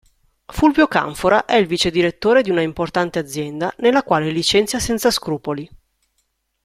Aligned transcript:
Fulvio 0.47 0.87
Canfora 0.87 1.45
è 1.45 1.53
il 1.57 1.67
vicedirettore 1.67 2.41
di 2.41 2.49
una 2.49 2.61
importante 2.61 3.19
azienda, 3.19 3.71
nella 3.77 4.01
quale 4.01 4.31
licenzia 4.31 4.79
senza 4.79 5.11
scrupoli. 5.11 5.69